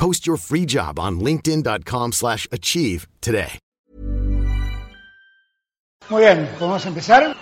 [0.00, 3.58] Post your free job on linkedin.com/achieve slash achieve today.
[6.08, 7.36] Muy bien, ¿podemos empezar?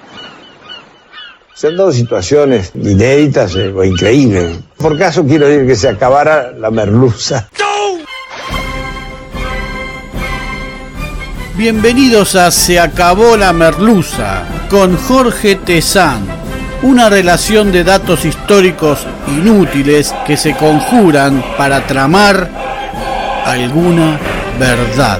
[1.55, 4.59] Se han dado situaciones inéditas eh, o increíbles.
[4.77, 7.49] Por caso quiero decir que se acabara la merluza.
[11.57, 16.38] Bienvenidos a Se acabó la merluza con Jorge Tezán.
[16.81, 22.49] Una relación de datos históricos inútiles que se conjuran para tramar
[23.45, 24.17] alguna
[24.61, 25.19] verdad.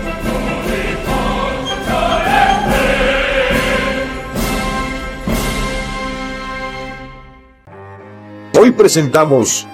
[8.57, 9.67] Hoy presentamos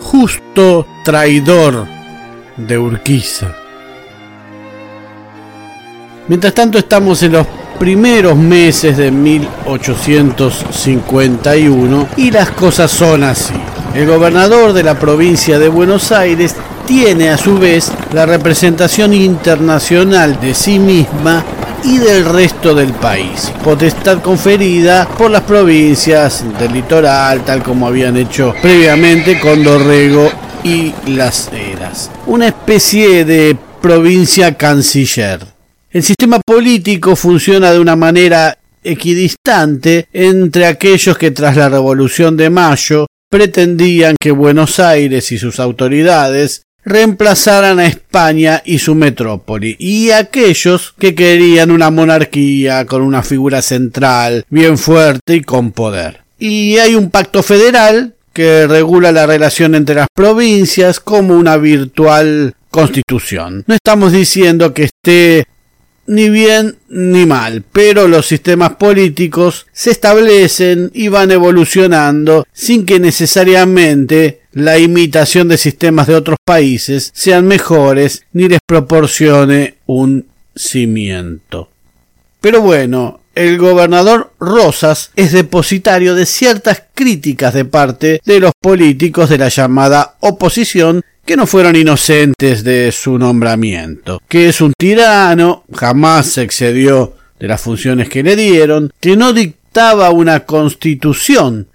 [0.00, 1.86] Justo traidor
[2.56, 3.52] de Urquiza.
[6.28, 7.46] Mientras tanto estamos en los
[7.82, 13.56] primeros meses de 1851 y las cosas son así.
[13.92, 16.54] El gobernador de la provincia de Buenos Aires
[16.86, 21.44] tiene a su vez la representación internacional de sí misma
[21.82, 28.16] y del resto del país, potestad conferida por las provincias del litoral, tal como habían
[28.16, 30.30] hecho previamente con Dorrego
[30.62, 32.12] y Las Heras.
[32.26, 35.51] Una especie de provincia canciller.
[35.92, 42.48] El sistema político funciona de una manera equidistante entre aquellos que tras la Revolución de
[42.48, 50.12] Mayo pretendían que Buenos Aires y sus autoridades reemplazaran a España y su metrópoli, y
[50.12, 56.22] aquellos que querían una monarquía con una figura central, bien fuerte y con poder.
[56.38, 62.54] Y hay un pacto federal que regula la relación entre las provincias como una virtual
[62.70, 63.64] constitución.
[63.66, 65.44] No estamos diciendo que esté
[66.06, 73.00] ni bien ni mal, pero los sistemas políticos se establecen y van evolucionando sin que
[73.00, 81.70] necesariamente la imitación de sistemas de otros países sean mejores ni les proporcione un cimiento.
[82.40, 89.30] Pero bueno, el gobernador Rosas es depositario de ciertas críticas de parte de los políticos
[89.30, 95.64] de la llamada oposición que no fueron inocentes de su nombramiento, que es un tirano,
[95.72, 101.68] jamás se excedió de las funciones que le dieron, que no dictaba una constitución,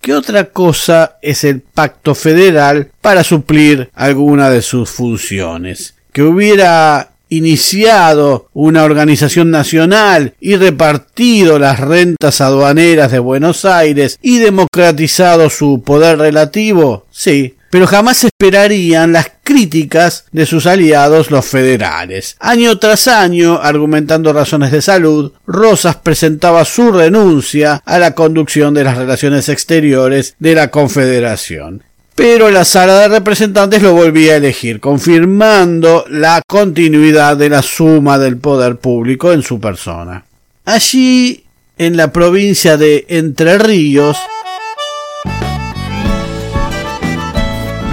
[0.00, 7.10] que otra cosa es el pacto federal para suplir alguna de sus funciones, que hubiera
[7.30, 15.82] iniciado una organización nacional y repartido las rentas aduaneras de Buenos Aires y democratizado su
[15.82, 22.36] poder relativo, sí, pero jamás esperarían las críticas de sus aliados los federales.
[22.38, 28.84] Año tras año, argumentando razones de salud, Rosas presentaba su renuncia a la conducción de
[28.84, 31.82] las relaciones exteriores de la Confederación.
[32.14, 38.20] Pero la sala de representantes lo volvía a elegir, confirmando la continuidad de la suma
[38.20, 40.24] del poder público en su persona.
[40.64, 41.42] Allí,
[41.76, 44.16] en la provincia de Entre Ríos,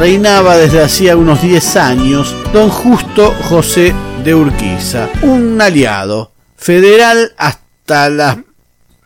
[0.01, 8.09] reinaba desde hacía unos 10 años don Justo José de Urquiza, un aliado federal hasta
[8.09, 8.43] la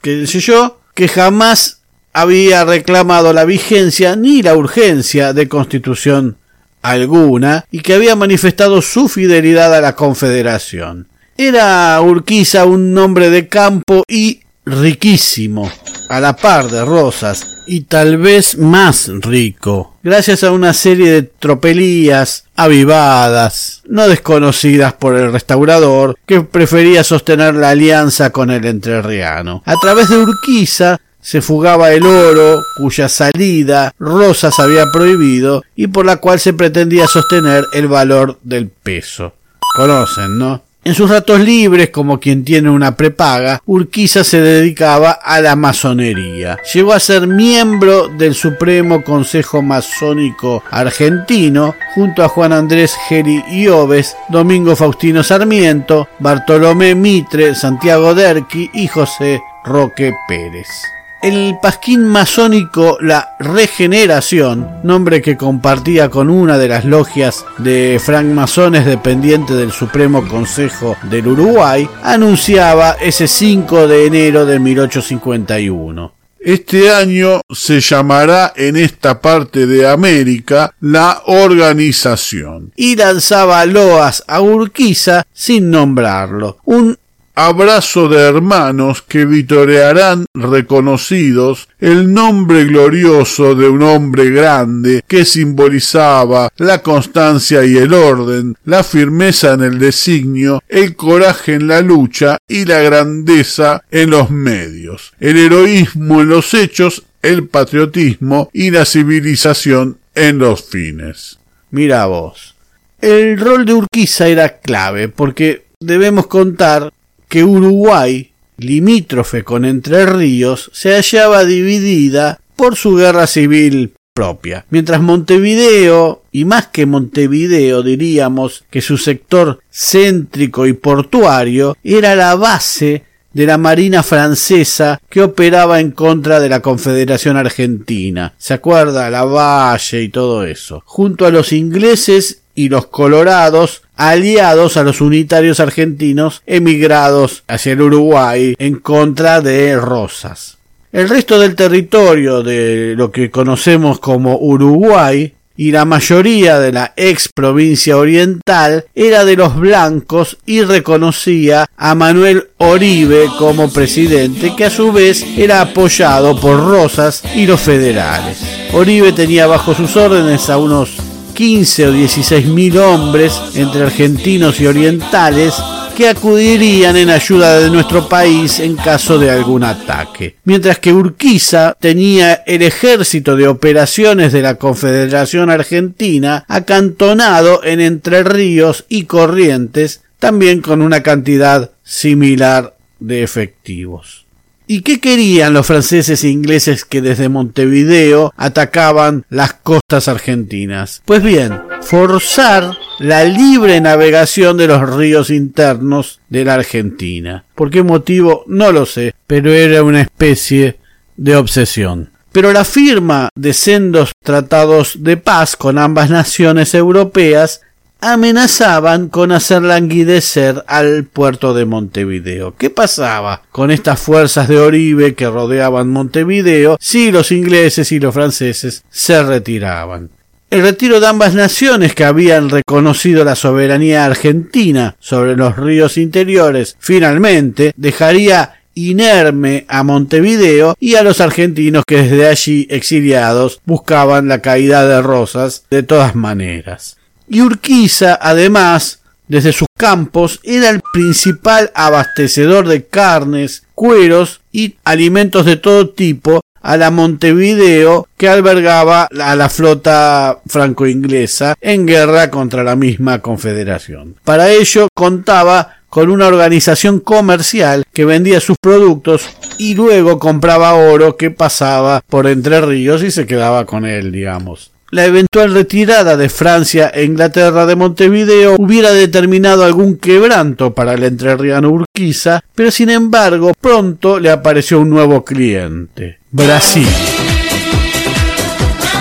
[0.01, 1.81] que sé yo, que jamás
[2.13, 6.37] había reclamado la vigencia ni la urgencia de constitución
[6.81, 11.09] alguna y que había manifestado su fidelidad a la Confederación.
[11.37, 15.69] Era Urquiza un hombre de campo y riquísimo,
[16.07, 21.23] a la par de Rosas, y tal vez más rico, gracias a una serie de
[21.23, 29.63] tropelías avivadas, no desconocidas por el restaurador, que prefería sostener la alianza con el entrerriano.
[29.65, 36.05] A través de Urquiza se fugaba el oro, cuya salida Rosas había prohibido y por
[36.05, 39.33] la cual se pretendía sostener el valor del peso.
[39.75, 40.61] Conocen, ¿no?
[40.85, 46.59] En sus ratos libres, como quien tiene una prepaga, Urquiza se dedicaba a la masonería.
[46.71, 54.15] Llegó a ser miembro del Supremo Consejo Masónico Argentino, junto a Juan Andrés Geri Oves,
[54.29, 60.94] Domingo Faustino Sarmiento, Bartolomé Mitre, Santiago Derqui y José Roque Pérez.
[61.21, 68.85] El pasquín masónico La Regeneración, nombre que compartía con una de las logias de francmasones
[68.85, 76.13] dependiente del Supremo Consejo del Uruguay, anunciaba ese 5 de enero de 1851.
[76.45, 82.71] Este año se llamará en esta parte de América la organización.
[82.75, 86.59] Y lanzaba loas a Urquiza sin nombrarlo.
[86.65, 86.99] Un
[87.35, 96.49] abrazo de hermanos que vitorearán reconocidos el nombre glorioso de un hombre grande que simbolizaba
[96.57, 102.37] la constancia y el orden, la firmeza en el designio, el coraje en la lucha
[102.47, 108.85] y la grandeza en los medios, el heroísmo en los hechos, el patriotismo y la
[108.85, 111.39] civilización en los fines.
[111.71, 112.55] Mira vos.
[113.01, 116.91] El rol de Urquiza era clave porque debemos contar
[117.27, 125.01] que Uruguay, limítrofe con Entre Ríos, se hallaba dividida por su guerra civil propia, mientras
[125.01, 133.03] Montevideo, y más que Montevideo diríamos que su sector céntrico y portuario era la base
[133.33, 138.33] de la Marina francesa que operaba en contra de la Confederación Argentina.
[138.37, 139.09] ¿Se acuerda?
[139.09, 140.81] La Valle y todo eso.
[140.85, 147.81] Junto a los ingleses y los colorados aliados a los unitarios argentinos emigrados hacia el
[147.81, 150.57] Uruguay en contra de Rosas.
[150.91, 156.93] El resto del territorio de lo que conocemos como Uruguay y la mayoría de la
[156.95, 164.65] ex provincia oriental era de los blancos y reconocía a Manuel Oribe como presidente, que
[164.65, 168.37] a su vez era apoyado por Rosas y los federales.
[168.73, 170.97] Oribe tenía bajo sus órdenes a unos
[171.35, 175.53] 15 o 16 mil hombres entre argentinos y orientales
[175.95, 180.35] que acudirían en ayuda de nuestro país en caso de algún ataque.
[180.43, 188.23] Mientras que Urquiza tenía el ejército de operaciones de la Confederación Argentina acantonado en Entre
[188.23, 194.24] Ríos y Corrientes, también con una cantidad similar de efectivos.
[194.67, 201.03] ¿Y qué querían los franceses e ingleses que desde Montevideo atacaban las costas argentinas?
[201.05, 207.45] Pues bien, forzar la libre navegación de los ríos internos de la Argentina.
[207.53, 208.43] ¿Por qué motivo?
[208.47, 210.77] No lo sé, pero era una especie
[211.15, 212.09] de obsesión.
[212.31, 217.61] Pero la firma de sendos tratados de paz con ambas naciones europeas
[218.01, 222.55] amenazaban con hacer languidecer al puerto de Montevideo.
[222.55, 228.13] ¿Qué pasaba con estas fuerzas de Oribe que rodeaban Montevideo si los ingleses y los
[228.13, 230.09] franceses se retiraban?
[230.51, 236.77] El retiro de ambas naciones que habían reconocido la soberanía argentina sobre los ríos interiores
[236.79, 244.41] finalmente dejaría inerme a Montevideo y a los argentinos que desde allí exiliados buscaban la
[244.41, 246.97] caída de Rosas de todas maneras.
[247.27, 255.45] Y Urquiza, además, desde sus campos, era el principal abastecedor de carnes, cueros y alimentos
[255.45, 262.63] de todo tipo a la Montevideo que albergaba a la flota franco-inglesa en guerra contra
[262.63, 264.15] la misma confederación.
[264.23, 269.29] Para ello contaba con una organización comercial que vendía sus productos
[269.59, 274.74] y luego compraba oro que pasaba por Entre Ríos y se quedaba con él, digamos
[274.91, 281.03] la eventual retirada de Francia e Inglaterra de Montevideo hubiera determinado algún quebranto para el
[281.03, 286.87] entrerriano Urquiza, pero sin embargo pronto le apareció un nuevo cliente, Brasil.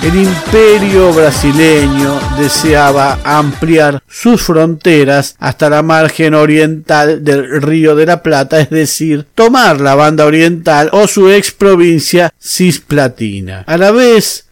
[0.05, 8.23] El imperio brasileño deseaba ampliar sus fronteras hasta la margen oriental del Río de la
[8.23, 13.65] Plata, es decir, tomar la banda oriental o su ex provincia cisplatina.
[13.67, 14.44] A la vez,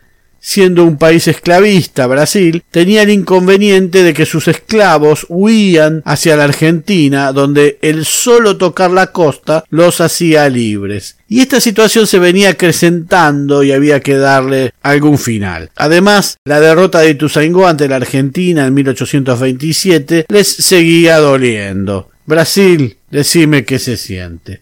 [0.43, 6.45] siendo un país esclavista, Brasil, tenía el inconveniente de que sus esclavos huían hacia la
[6.45, 11.17] Argentina, donde el solo tocar la costa los hacía libres.
[11.29, 15.71] Y esta situación se venía acrecentando y había que darle algún final.
[15.77, 22.11] Además, la derrota de Ituzaingó ante la Argentina en 1827 les seguía doliendo.
[22.27, 24.62] Brasil, decime qué se siente.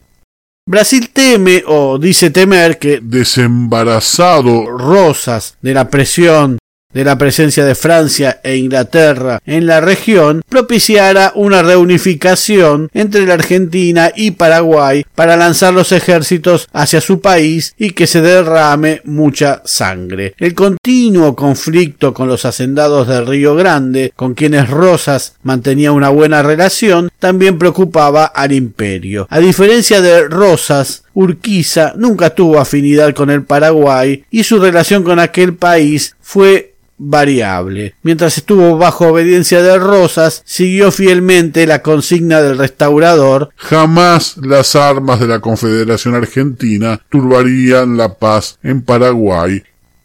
[0.70, 4.66] Brasil teme o dice temer que desembarazado.
[4.70, 6.58] Rosas de la presión
[6.92, 13.34] de la presencia de Francia e Inglaterra en la región, propiciara una reunificación entre la
[13.34, 19.62] Argentina y Paraguay para lanzar los ejércitos hacia su país y que se derrame mucha
[19.64, 20.34] sangre.
[20.38, 26.42] El continuo conflicto con los hacendados del Río Grande, con quienes Rosas mantenía una buena
[26.42, 29.26] relación, también preocupaba al imperio.
[29.30, 35.18] A diferencia de Rosas, Urquiza nunca tuvo afinidad con el Paraguay y su relación con
[35.18, 37.94] aquel país fue variable.
[38.02, 45.18] Mientras estuvo bajo obediencia de Rosas, siguió fielmente la consigna del restaurador Jamás las armas
[45.20, 49.62] de la Confederación Argentina turbarían la paz en Paraguay.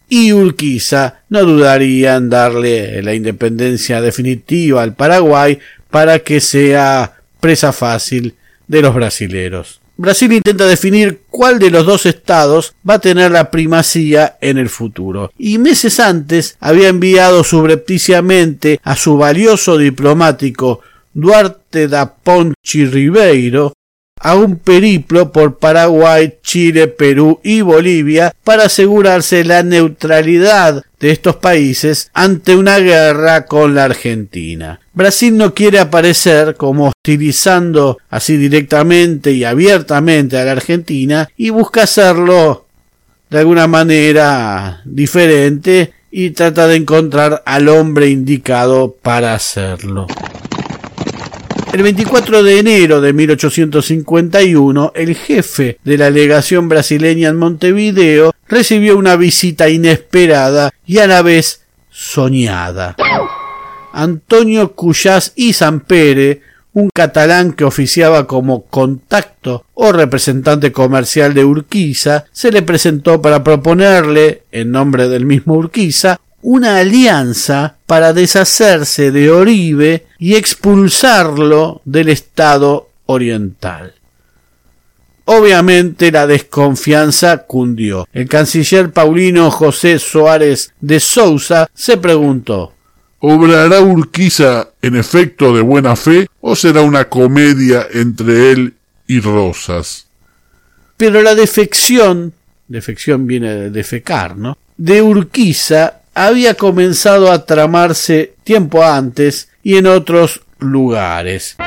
[0.07, 5.59] Y Urquiza no dudaría en darle la independencia definitiva al Paraguay
[5.89, 8.35] para que sea presa fácil
[8.67, 9.81] de los brasileros.
[9.97, 14.69] Brasil intenta definir cuál de los dos estados va a tener la primacía en el
[14.69, 15.31] futuro.
[15.37, 20.81] Y meses antes había enviado subrepticiamente a su valioso diplomático
[21.13, 23.71] Duarte da Ponchi Ribeiro
[24.25, 31.35] a un periplo por Paraguay, Chile, Perú y Bolivia para asegurarse la neutralidad de estos
[31.35, 34.79] países ante una guerra con la Argentina.
[34.93, 41.83] Brasil no quiere aparecer como hostilizando así directamente y abiertamente a la Argentina y busca
[41.83, 42.65] hacerlo
[43.29, 50.07] de alguna manera diferente y trata de encontrar al hombre indicado para hacerlo.
[51.75, 58.97] El 24 de enero de 1851, el jefe de la legación brasileña en Montevideo recibió
[58.97, 62.95] una visita inesperada y a la vez soñada.
[63.91, 72.23] Antonio Cuyás y Sampere, un catalán que oficiaba como contacto o representante comercial de Urquiza,
[72.31, 79.31] se le presentó para proponerle, en nombre del mismo Urquiza, una alianza para deshacerse de
[79.31, 83.95] Oribe y expulsarlo del Estado oriental.
[85.25, 88.07] Obviamente la desconfianza cundió.
[88.13, 92.73] El canciller paulino José Soares de Sousa se preguntó
[93.21, 98.75] ¿Obrará Urquiza en efecto de buena fe o será una comedia entre él
[99.07, 100.05] y Rosas?
[100.95, 102.33] Pero la defección,
[102.67, 104.59] defección viene de defecar, ¿no?
[104.77, 111.57] De Urquiza había comenzado a tramarse tiempo antes y en otros lugares.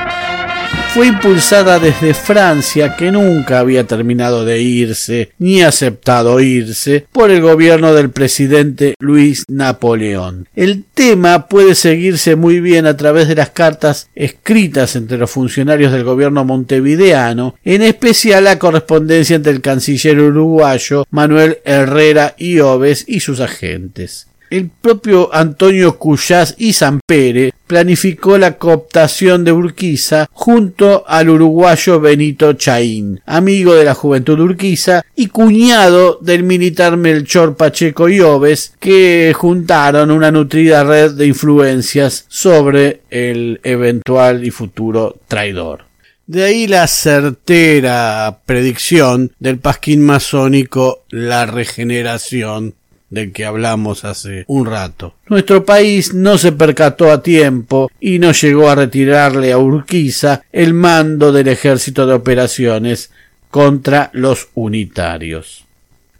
[0.94, 7.42] Fue impulsada desde Francia, que nunca había terminado de irse, ni aceptado irse, por el
[7.42, 10.48] gobierno del presidente Luis Napoleón.
[10.56, 15.92] El tema puede seguirse muy bien a través de las cartas escritas entre los funcionarios
[15.92, 23.04] del gobierno montevideano, en especial la correspondencia entre el canciller uruguayo Manuel Herrera y Oves
[23.06, 24.26] y sus agentes.
[24.50, 32.54] El propio Antonio Cuyás y Sampere planificó la cooptación de Urquiza junto al uruguayo Benito
[32.54, 39.34] Chaín, amigo de la juventud urquiza y cuñado del militar Melchor Pacheco y Oves, que
[39.36, 45.88] juntaron una nutrida red de influencias sobre el eventual y futuro traidor.
[46.28, 52.74] De ahí la certera predicción del pasquín masónico La Regeneración
[53.10, 55.14] del que hablamos hace un rato.
[55.28, 60.74] Nuestro país no se percató a tiempo y no llegó a retirarle a Urquiza el
[60.74, 63.10] mando del ejército de operaciones
[63.50, 65.67] contra los unitarios.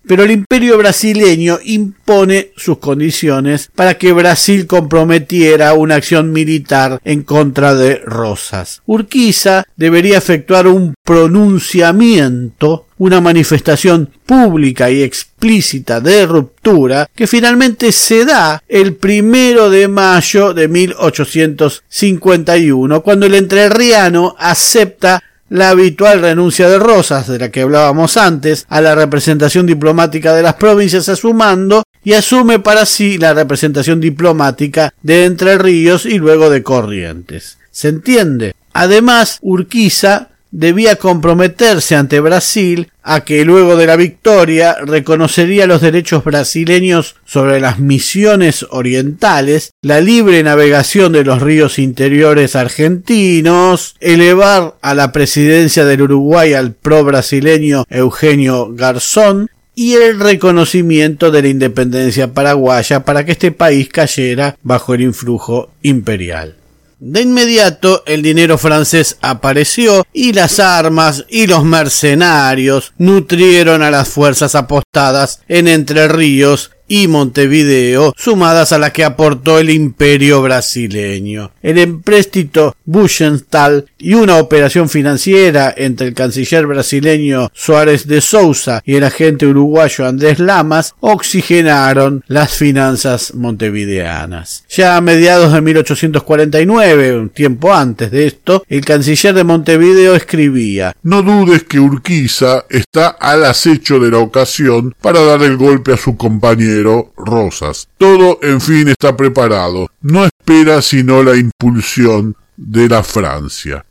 [0.09, 7.23] Pero el imperio brasileño impone sus condiciones para que Brasil comprometiera una acción militar en
[7.23, 8.81] contra de Rosas.
[8.87, 18.25] Urquiza debería efectuar un pronunciamiento una manifestación pública y explícita de ruptura que finalmente se
[18.25, 26.79] da el primero de mayo de 1851 cuando el entrerriano acepta la habitual renuncia de
[26.79, 31.35] Rosas, de la que hablábamos antes, a la representación diplomática de las provincias a su
[31.35, 37.59] mando y asume para sí la representación diplomática de Entre Ríos y luego de Corrientes.
[37.71, 38.55] ¿Se entiende?
[38.73, 46.25] Además, Urquiza debía comprometerse ante Brasil a que luego de la victoria reconocería los derechos
[46.25, 54.95] brasileños sobre las misiones orientales, la libre navegación de los ríos interiores argentinos, elevar a
[54.95, 62.35] la presidencia del Uruguay al pro brasileño Eugenio Garzón y el reconocimiento de la independencia
[62.35, 66.58] paraguaya para que este país cayera bajo el influjo imperial.
[67.01, 74.09] De inmediato el dinero francés apareció y las armas y los mercenarios nutrieron a las
[74.09, 81.53] fuerzas apostadas en Entre Ríos y Montevideo, sumadas a las que aportó el imperio brasileño.
[81.69, 88.95] El empréstito Buchenthal y una operación financiera entre el canciller brasileño Suárez de Sousa y
[88.95, 94.65] el agente uruguayo Andrés Lamas oxigenaron las finanzas montevideanas.
[94.71, 100.97] Ya a mediados de 1849, un tiempo antes de esto, el canciller de Montevideo escribía
[101.03, 105.99] No dudes que Urquiza está al acecho de la ocasión para dar el golpe a
[105.99, 107.89] su compañero Rosas.
[107.99, 109.91] Todo, en fin, está preparado.
[110.01, 113.85] No espera sino la impulsión de la Francia.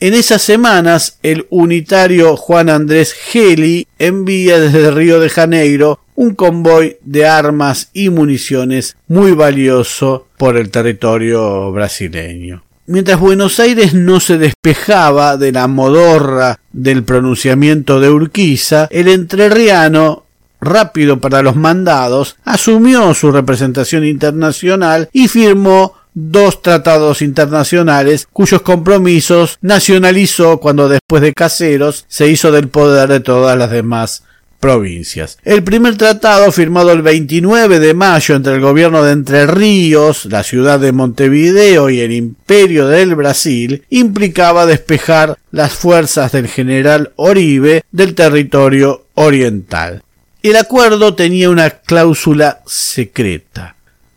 [0.00, 6.96] En esas semanas, el unitario Juan Andrés Geli envía desde Río de Janeiro un convoy
[7.02, 12.64] de armas y municiones muy valioso por el territorio brasileño.
[12.86, 20.21] Mientras Buenos Aires no se despejaba de la modorra del pronunciamiento de Urquiza, el entrerriano
[20.62, 29.58] rápido para los mandados, asumió su representación internacional y firmó dos tratados internacionales cuyos compromisos
[29.60, 34.24] nacionalizó cuando después de Caseros se hizo del poder de todas las demás
[34.60, 35.38] provincias.
[35.42, 40.44] El primer tratado, firmado el 29 de mayo entre el gobierno de Entre Ríos, la
[40.44, 47.82] ciudad de Montevideo y el Imperio del Brasil, implicaba despejar las fuerzas del general Oribe
[47.90, 50.04] del territorio oriental.
[50.42, 53.76] El acuerdo tenía una cláusula secreta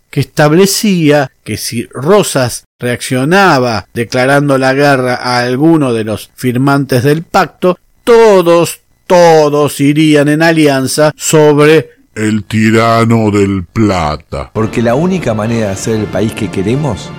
[0.09, 7.21] que establecía que si Rosas reaccionaba declarando la guerra a alguno de los firmantes del
[7.21, 14.49] pacto, todos, todos irían en alianza sobre el tirano del plata.
[14.51, 17.11] Porque la única manera de hacer el país que queremos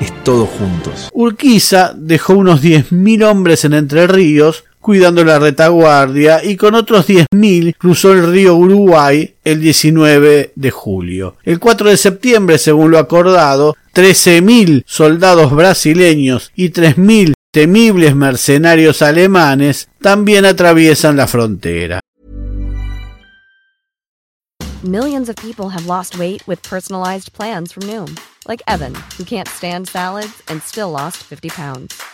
[0.00, 1.10] es todos juntos.
[1.12, 7.08] Urquiza dejó unos diez mil hombres en Entre Ríos cuidando la retaguardia y con otros
[7.08, 11.38] 10.000 cruzó el río Uruguay el 19 de julio.
[11.42, 19.88] El 4 de septiembre, según lo acordado, 13.000 soldados brasileños y 3.000 temibles mercenarios alemanes
[20.02, 22.00] también atraviesan la frontera.
[24.82, 29.48] Millions of people have lost weight with personalized plans from Noom, like Evan, who can't
[29.48, 32.13] stand salads and still lost 50 pounds.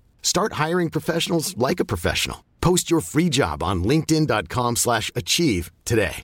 [0.23, 2.45] Start hiring professionals like a professional.
[2.61, 6.23] Post your free job on linkedin.com/achieve today.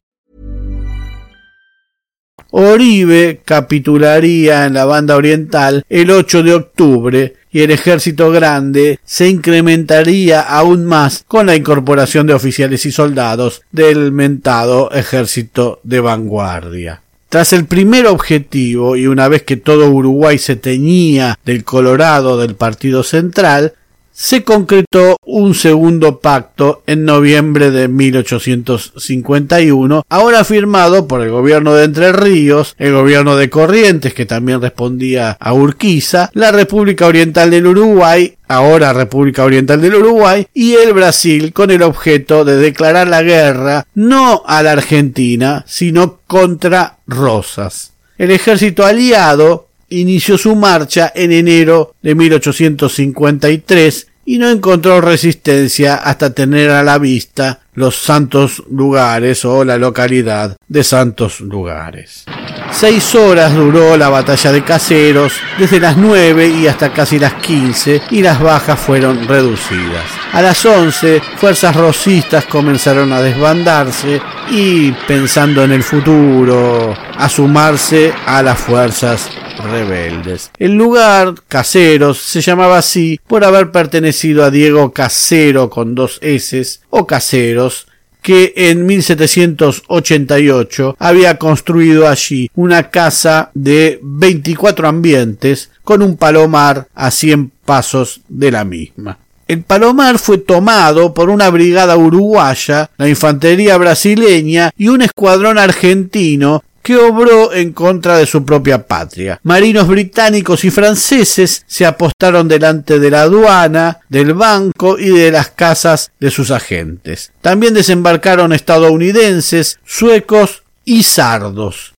[2.51, 9.27] Oribe capitularía en la banda oriental el 8 de octubre y el ejército grande se
[9.27, 17.01] incrementaría aún más con la incorporación de oficiales y soldados del mentado ejército de vanguardia.
[17.29, 22.55] Tras el primer objetivo y una vez que todo Uruguay se teñía del colorado del
[22.55, 23.73] Partido Central,
[24.17, 31.83] se concretó un segundo pacto en noviembre de 1851, ahora firmado por el gobierno de
[31.83, 37.67] Entre Ríos, el gobierno de Corrientes, que también respondía a Urquiza, la República Oriental del
[37.67, 43.21] Uruguay, ahora República Oriental del Uruguay, y el Brasil, con el objeto de declarar la
[43.21, 47.93] guerra no a la Argentina, sino contra Rosas.
[48.17, 56.33] El ejército aliado inició su marcha en enero de 1853 y no encontró resistencia hasta
[56.33, 62.25] tener a la vista los santos lugares o la localidad de santos lugares.
[62.71, 68.01] Seis horas duró la batalla de caseros, desde las nueve y hasta casi las quince,
[68.11, 70.03] y las bajas fueron reducidas.
[70.33, 74.21] A las once, fuerzas rosistas comenzaron a desbandarse
[74.51, 80.51] y, pensando en el futuro, a sumarse a las fuerzas rebeldes.
[80.57, 86.79] El lugar, Caseros, se llamaba así por haber pertenecido a Diego Casero con dos S
[86.89, 87.87] o Caseros,
[88.21, 97.11] que en 1788 había construido allí una casa de 24 ambientes con un palomar a
[97.11, 99.19] 100 pasos de la misma.
[99.47, 106.65] El Palomar fue tomado por una brigada uruguaya, la infantería brasileña y un escuadrón argentino
[106.87, 109.41] que obró en contra de su propia patria.
[109.43, 115.49] Marinos británicos y franceses se apostaron delante de la aduana, del banco y de las
[115.49, 117.33] casas de sus agentes.
[117.41, 121.93] También desembarcaron estadounidenses, suecos y sardos.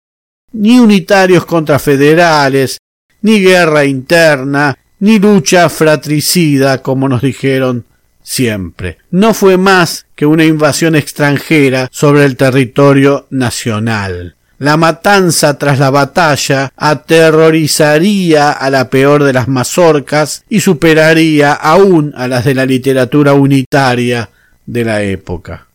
[0.54, 2.78] Ni unitarios contra federales,
[3.23, 7.84] ni guerra interna, ni lucha fratricida, como nos dijeron
[8.23, 9.00] siempre.
[9.12, 14.37] No fue más que una invasión extranjera sobre el territorio nacional.
[14.60, 22.12] La matanza tras la batalla aterrorizaría a la peor de las mazorcas y superaría aún
[22.17, 24.30] a las de la literatura unitaria
[24.65, 25.67] de la época.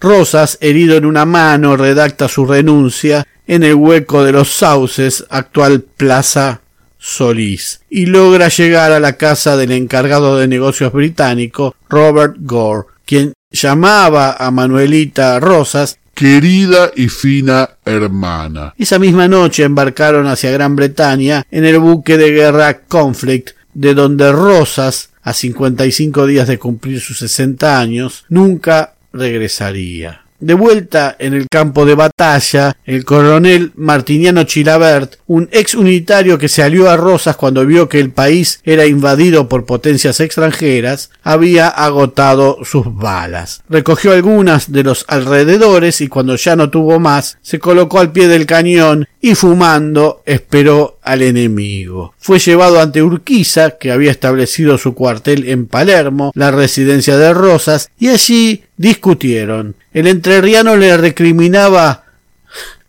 [0.00, 5.82] Rosas, herido en una mano, redacta su renuncia en el hueco de los sauces, actual
[5.82, 6.62] Plaza
[6.96, 13.34] Solís, y logra llegar a la casa del encargado de negocios británico, Robert Gore, quien
[13.50, 18.74] llamaba a Manuelita Rosas querida y fina hermana.
[18.76, 24.30] Esa misma noche embarcaron hacia Gran Bretaña en el buque de guerra Conflict, de donde
[24.30, 30.19] Rosas, a 55 días de cumplir sus 60 años, nunca regresaría.
[30.40, 36.48] De vuelta en el campo de batalla, el coronel Martiniano Chilabert, un ex unitario que
[36.48, 41.68] se alió a Rosas cuando vio que el país era invadido por potencias extranjeras, había
[41.68, 43.62] agotado sus balas.
[43.68, 48.26] Recogió algunas de los alrededores y cuando ya no tuvo más, se colocó al pie
[48.26, 52.14] del cañón y fumando esperó al enemigo.
[52.18, 57.90] Fue llevado ante Urquiza, que había establecido su cuartel en Palermo, la residencia de Rosas,
[57.98, 59.74] y allí discutieron.
[59.92, 62.04] El entrerriano le recriminaba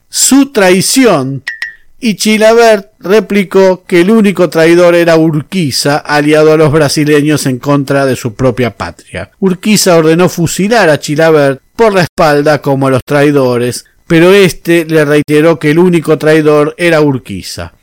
[0.07, 1.43] su traición
[1.99, 8.05] y Chilabert replicó que el único traidor era Urquiza, aliado a los brasileños en contra
[8.05, 9.31] de su propia patria.
[9.39, 15.05] Urquiza ordenó fusilar a Chilabert por la espalda como a los traidores, pero éste le
[15.05, 17.73] reiteró que el único traidor era Urquiza.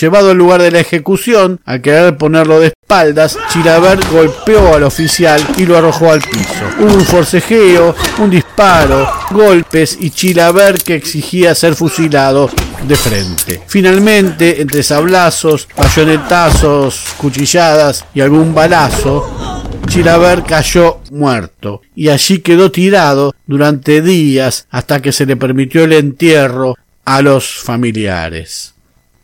[0.00, 5.40] Llevado al lugar de la ejecución, al querer ponerlo de espaldas, Chilabert golpeó al oficial
[5.56, 6.64] y lo arrojó al piso.
[6.80, 12.50] Hubo un forcejeo, un disparo, golpes y Chilabert que exigía ser fusilado
[12.88, 13.62] de frente.
[13.68, 23.32] Finalmente, entre sablazos, bayonetazos, cuchilladas y algún balazo, Chilabert cayó muerto y allí quedó tirado
[23.46, 28.73] durante días hasta que se le permitió el entierro a los familiares.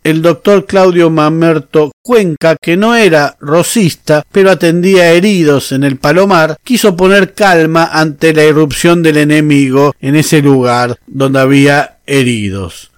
[0.02, 6.56] El doctor Claudio Mamerto Cuenca, que no era rosista, pero atendía heridos en el Palomar,
[6.64, 12.90] quiso poner calma ante la irrupción del enemigo en ese lugar donde había heridos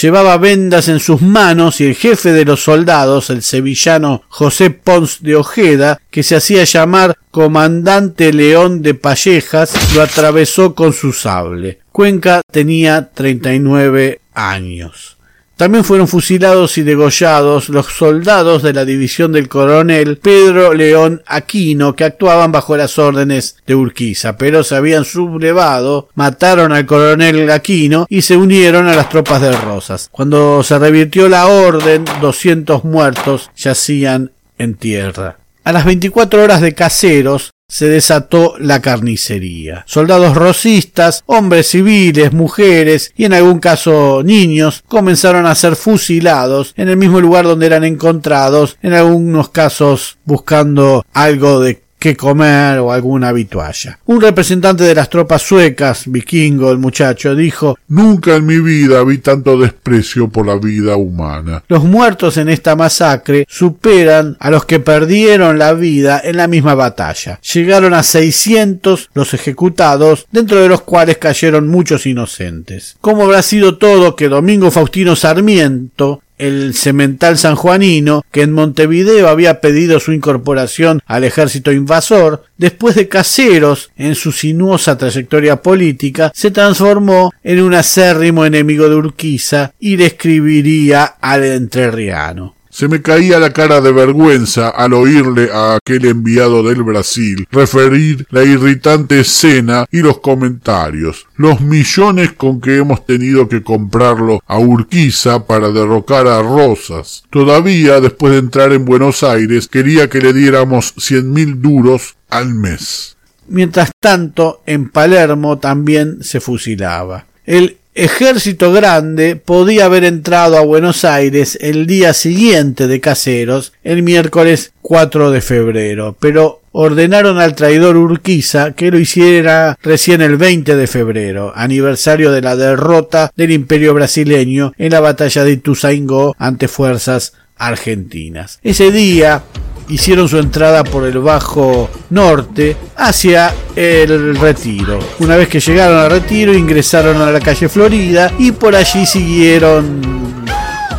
[0.00, 5.22] llevaba vendas en sus manos y el jefe de los soldados, el sevillano José Pons
[5.22, 11.80] de Ojeda, que se hacía llamar comandante León de Pallejas, lo atravesó con su sable.
[11.92, 15.18] Cuenca tenía treinta y nueve años.
[15.62, 21.94] También fueron fusilados y degollados los soldados de la división del coronel Pedro León Aquino
[21.94, 28.06] que actuaban bajo las órdenes de Urquiza, pero se habían sublevado, mataron al coronel Aquino
[28.08, 30.08] y se unieron a las tropas de Rosas.
[30.10, 35.38] Cuando se revirtió la orden, doscientos muertos yacían en tierra.
[35.62, 39.82] A las veinticuatro horas de caseros, se desató la carnicería.
[39.86, 46.90] Soldados rosistas, hombres civiles, mujeres y en algún caso niños comenzaron a ser fusilados en
[46.90, 52.90] el mismo lugar donde eran encontrados, en algunos casos buscando algo de que comer o
[52.90, 53.96] alguna habitualla.
[54.06, 59.18] Un representante de las tropas suecas, vikingo el muchacho, dijo Nunca en mi vida vi
[59.18, 61.62] tanto desprecio por la vida humana.
[61.68, 66.74] Los muertos en esta masacre superan a los que perdieron la vida en la misma
[66.74, 67.38] batalla.
[67.54, 72.96] Llegaron a 600 los ejecutados, dentro de los cuales cayeron muchos inocentes.
[73.00, 79.60] ¿Cómo habrá sido todo que Domingo Faustino Sarmiento el semental sanjuanino, que en Montevideo había
[79.60, 86.50] pedido su incorporación al ejército invasor, después de caseros en su sinuosa trayectoria política, se
[86.50, 92.56] transformó en un acérrimo enemigo de Urquiza y le escribiría al entrerriano.
[92.72, 98.26] Se me caía la cara de vergüenza al oírle a aquel enviado del Brasil referir
[98.30, 104.58] la irritante escena y los comentarios, los millones con que hemos tenido que comprarlo a
[104.58, 107.24] Urquiza para derrocar a Rosas.
[107.28, 112.54] Todavía, después de entrar en Buenos Aires, quería que le diéramos cien mil duros al
[112.54, 113.18] mes.
[113.48, 117.26] Mientras tanto, en Palermo también se fusilaba.
[117.44, 124.02] El ejército grande podía haber entrado a Buenos Aires el día siguiente de Caseros, el
[124.02, 130.74] miércoles 4 de febrero, pero ordenaron al traidor Urquiza que lo hiciera recién el 20
[130.74, 136.68] de febrero, aniversario de la derrota del imperio brasileño en la batalla de Ituzaingó ante
[136.68, 138.58] fuerzas argentinas.
[138.62, 139.42] Ese día
[139.88, 144.98] hicieron su entrada por el Bajo Norte hacia el Retiro.
[145.18, 150.00] Una vez que llegaron al Retiro ingresaron a la calle Florida y por allí siguieron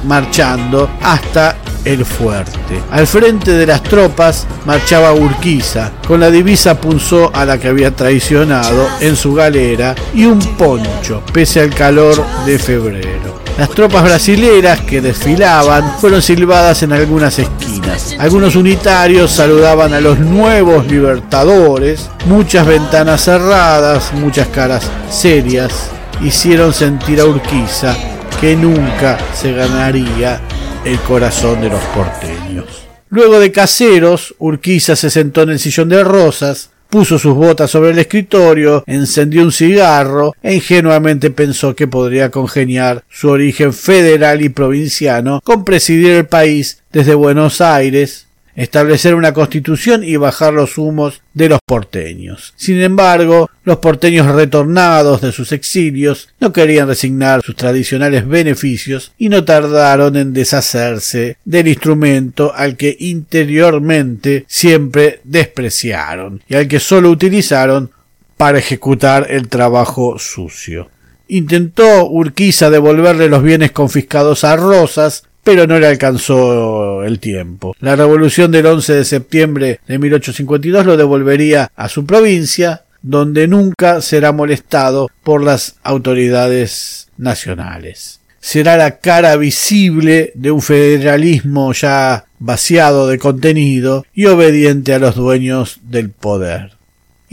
[0.05, 2.81] marchando hasta el fuerte.
[2.91, 7.91] Al frente de las tropas marchaba Urquiza, con la divisa punzó a la que había
[7.91, 13.43] traicionado en su galera y un poncho, pese al calor de febrero.
[13.57, 18.15] Las tropas brasileras que desfilaban fueron silbadas en algunas esquinas.
[18.17, 22.09] Algunos unitarios saludaban a los nuevos libertadores.
[22.25, 25.91] Muchas ventanas cerradas, muchas caras serias
[26.21, 27.95] hicieron sentir a Urquiza
[28.41, 30.41] que nunca se ganaría
[30.85, 32.87] el corazón de los porteños.
[33.09, 37.91] Luego de caseros, Urquiza se sentó en el sillón de rosas, puso sus botas sobre
[37.91, 44.49] el escritorio, encendió un cigarro e ingenuamente pensó que podría congeniar su origen federal y
[44.49, 51.21] provinciano con presidir el país desde Buenos Aires, establecer una constitución y bajar los humos
[51.33, 52.53] de los porteños.
[52.55, 59.29] Sin embargo, los porteños retornados de sus exilios no querían resignar sus tradicionales beneficios y
[59.29, 67.09] no tardaron en deshacerse del instrumento al que interiormente siempre despreciaron y al que sólo
[67.09, 67.91] utilizaron
[68.37, 70.89] para ejecutar el trabajo sucio.
[71.27, 77.75] Intentó Urquiza devolverle los bienes confiscados a Rosas, pero no le alcanzó el tiempo.
[77.79, 84.01] La revolución del 11 de septiembre de 1852 lo devolvería a su provincia, donde nunca
[84.01, 88.21] será molestado por las autoridades nacionales.
[88.39, 95.15] Será la cara visible de un federalismo ya vaciado de contenido y obediente a los
[95.15, 96.82] dueños del poder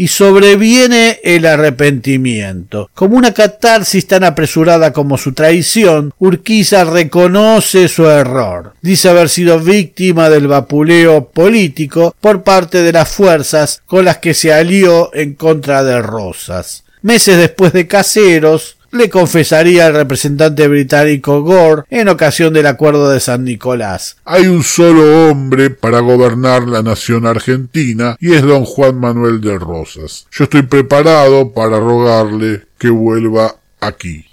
[0.00, 2.88] y sobreviene el arrepentimiento.
[2.94, 8.72] Como una catarsis tan apresurada como su traición, Urquiza reconoce su error.
[8.80, 14.32] Dice haber sido víctima del vapuleo político por parte de las fuerzas con las que
[14.32, 16.84] se alió en contra de Rosas.
[17.02, 23.20] Meses después de Caseros, le confesaría al representante británico Gore en ocasión del acuerdo de
[23.20, 24.16] San Nicolás.
[24.24, 29.58] Hay un solo hombre para gobernar la nación argentina y es don Juan Manuel de
[29.58, 30.26] Rosas.
[30.30, 34.26] Yo estoy preparado para rogarle que vuelva aquí.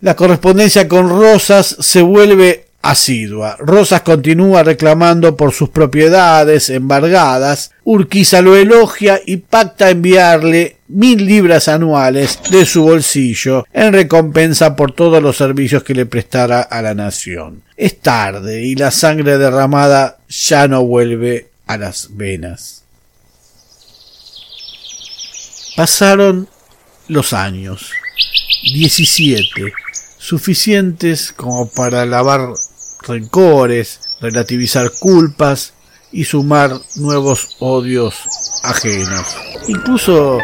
[0.00, 3.56] La correspondencia con Rosas se vuelve asidua.
[3.58, 7.70] Rosas continúa reclamando por sus propiedades embargadas.
[7.84, 14.92] Urquiza lo elogia y pacta enviarle mil libras anuales de su bolsillo en recompensa por
[14.92, 17.62] todos los servicios que le prestara a la nación.
[17.76, 22.82] Es tarde y la sangre derramada ya no vuelve a las venas.
[25.76, 26.48] Pasaron
[27.08, 27.92] los años.
[28.62, 29.72] diecisiete,
[30.18, 32.52] suficientes como para lavar
[33.06, 35.72] rencores, relativizar culpas
[36.12, 38.14] y sumar nuevos odios
[38.62, 39.26] ajenos.
[39.68, 40.38] Incluso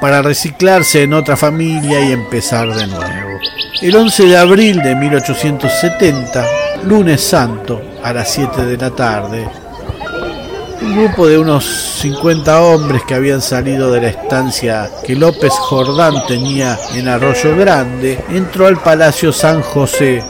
[0.00, 3.38] para reciclarse en otra familia y empezar de nuevo.
[3.80, 6.46] El 11 de abril de 1870,
[6.84, 9.48] lunes santo, a las 7 de la tarde,
[10.82, 11.64] un grupo de unos
[12.00, 18.24] 50 hombres que habían salido de la estancia que López Jordán tenía en Arroyo Grande
[18.30, 20.22] entró al Palacio San José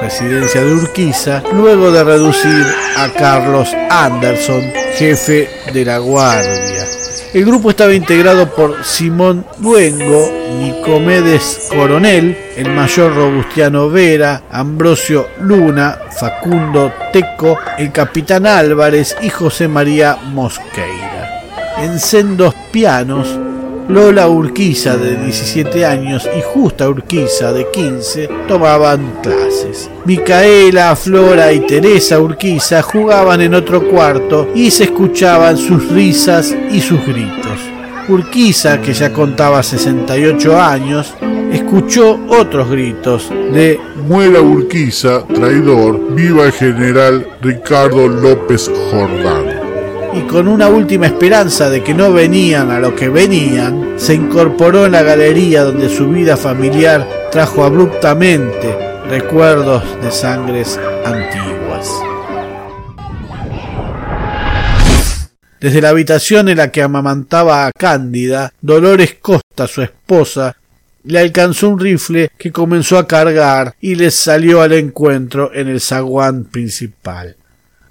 [0.00, 4.62] residencia de Urquiza, luego de reducir a Carlos Anderson,
[4.94, 6.84] jefe de la Guardia.
[7.32, 15.96] El grupo estaba integrado por Simón Luengo, Nicomedes Coronel, el mayor Robustiano Vera, Ambrosio Luna,
[16.18, 21.44] Facundo Teco, el capitán Álvarez y José María Mosqueira.
[21.78, 23.38] En sendos pianos
[23.90, 29.90] Lola Urquiza, de 17 años, y Justa Urquiza, de 15, tomaban clases.
[30.04, 36.80] Micaela, Flora y Teresa Urquiza jugaban en otro cuarto y se escuchaban sus risas y
[36.80, 37.58] sus gritos.
[38.08, 41.12] Urquiza, que ya contaba 68 años,
[41.52, 49.39] escuchó otros gritos de Muera Urquiza, traidor, viva el general Ricardo López Jordán
[50.12, 54.86] y con una última esperanza de que no venían a lo que venían, se incorporó
[54.86, 58.76] en la galería donde su vida familiar trajo abruptamente
[59.08, 61.88] recuerdos de sangres antiguas.
[65.60, 70.56] Desde la habitación en la que amamantaba a Cándida, Dolores Costa, su esposa,
[71.04, 75.80] le alcanzó un rifle que comenzó a cargar y les salió al encuentro en el
[75.80, 77.36] zaguán principal.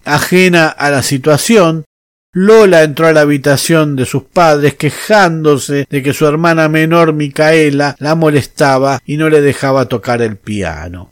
[0.04, 1.86] Ajena a la situación,
[2.32, 7.96] Lola entró a la habitación de sus padres quejándose de que su hermana menor Micaela
[7.98, 11.10] la molestaba y no le dejaba tocar el piano.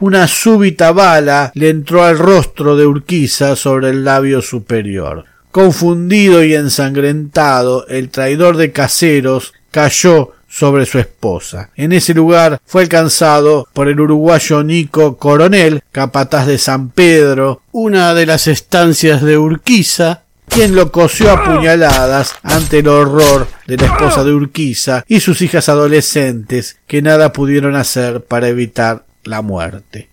[0.00, 5.24] Una súbita bala le entró al rostro de Urquiza sobre el labio superior.
[5.52, 11.70] Confundido y ensangrentado, el traidor de caseros cayó sobre su esposa.
[11.76, 18.14] En ese lugar fue alcanzado por el uruguayo Nico Coronel, capataz de San Pedro, una
[18.14, 23.86] de las estancias de Urquiza, quien lo cosió a puñaladas ante el horror de la
[23.86, 30.08] esposa de Urquiza y sus hijas adolescentes, que nada pudieron hacer para evitar la muerte.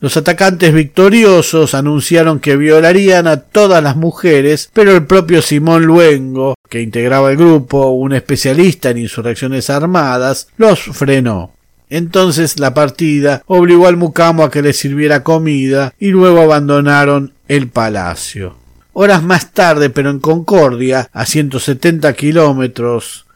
[0.00, 6.56] Los atacantes victoriosos anunciaron que violarían a todas las mujeres, pero el propio Simón Luengo,
[6.68, 11.52] que integraba el grupo, un especialista en insurrecciones armadas, los frenó.
[11.88, 17.68] Entonces la partida obligó al mucamo a que le sirviera comida y luego abandonaron el
[17.68, 18.61] palacio.
[18.92, 23.26] Horas más tarde, pero en Concordia, a 170 kilómetros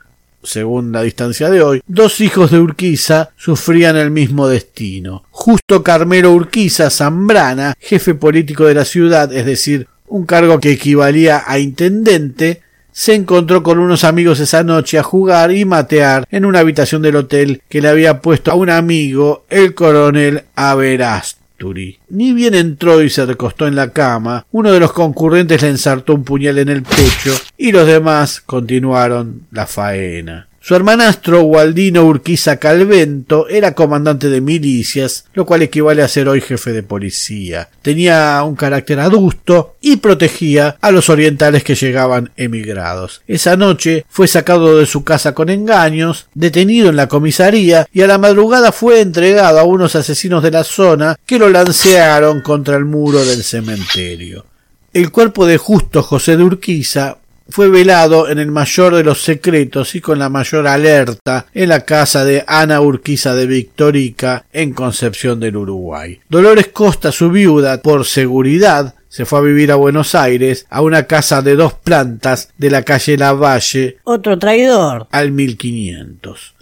[0.46, 5.24] según la distancia de hoy, dos hijos de Urquiza sufrían el mismo destino.
[5.30, 11.42] Justo Carmelo Urquiza Zambrana, jefe político de la ciudad, es decir, un cargo que equivalía
[11.46, 16.60] a intendente, se encontró con unos amigos esa noche a jugar y matear en una
[16.60, 21.38] habitación del hotel que le había puesto a un amigo, el coronel Averast.
[22.08, 26.14] Ni bien entró y se recostó en la cama, uno de los concurrentes le ensartó
[26.14, 30.48] un puñal en el pecho y los demás continuaron la faena.
[30.66, 36.40] Su hermanastro Waldino Urquiza Calvento era comandante de milicias, lo cual equivale a ser hoy
[36.40, 37.68] jefe de policía.
[37.82, 43.22] Tenía un carácter adusto y protegía a los orientales que llegaban emigrados.
[43.28, 48.08] Esa noche fue sacado de su casa con engaños, detenido en la comisaría y a
[48.08, 52.86] la madrugada fue entregado a unos asesinos de la zona que lo lancearon contra el
[52.86, 54.46] muro del cementerio.
[54.92, 59.94] El cuerpo de justo José de Urquiza fue velado en el mayor de los secretos
[59.94, 65.40] y con la mayor alerta en la casa de Ana Urquiza de Victorica en Concepción
[65.40, 66.20] del Uruguay.
[66.28, 71.04] Dolores Costa, su viuda, por seguridad, se fue a vivir a Buenos Aires a una
[71.04, 73.98] casa de dos plantas de la calle Lavalle.
[74.04, 75.06] Otro traidor.
[75.10, 76.54] Al 1500.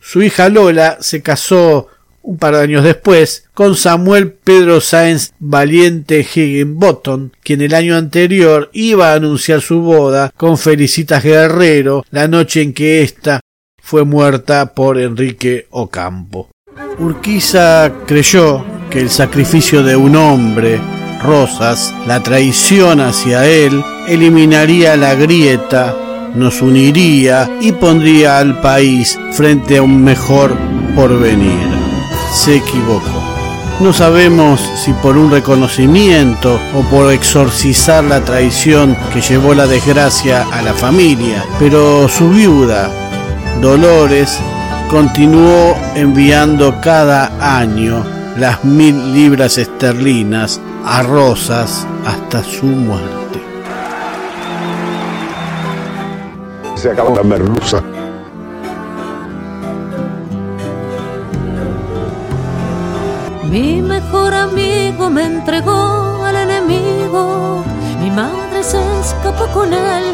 [0.00, 1.88] Su hija Lola se casó
[2.22, 8.70] un par de años después, con Samuel Pedro Sáenz Valiente Higginbottom, quien el año anterior
[8.72, 13.40] iba a anunciar su boda con Felicitas Guerrero la noche en que ésta
[13.82, 16.48] fue muerta por Enrique Ocampo.
[16.98, 20.80] Urquiza creyó que el sacrificio de un hombre,
[21.22, 25.96] Rosas, la traición hacia él, eliminaría la grieta,
[26.34, 30.56] nos uniría y pondría al país frente a un mejor
[30.94, 31.81] porvenir
[32.32, 33.22] se equivocó.
[33.80, 40.46] No sabemos si por un reconocimiento o por exorcizar la traición que llevó la desgracia
[40.52, 42.90] a la familia, pero su viuda,
[43.60, 44.38] Dolores,
[44.90, 48.04] continuó enviando cada año
[48.36, 53.40] las mil libras esterlinas a Rosas hasta su muerte.
[56.76, 57.82] Se acabó la merluza.
[63.52, 67.62] Mi mejor amigo me entregó al enemigo.
[68.00, 70.04] Mi madre se escapó con él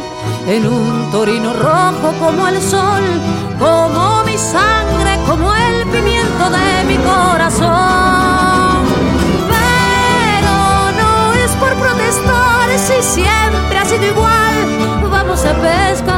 [0.48, 3.04] en un torino rojo como el sol,
[3.60, 7.68] como mi sangre, como el pimiento de mi corazón.
[9.54, 10.54] Pero
[11.00, 15.10] no es por protestar si siempre ha sido igual.
[15.12, 16.17] Vamos a pescar.